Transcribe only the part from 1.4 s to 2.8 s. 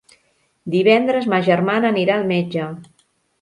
germana anirà al metge.